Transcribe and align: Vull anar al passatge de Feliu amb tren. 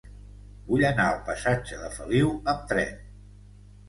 Vull 0.69 0.85
anar 0.87 1.03
al 1.09 1.19
passatge 1.27 1.77
de 1.81 1.89
Feliu 1.97 2.31
amb 2.55 2.65
tren. 2.73 2.97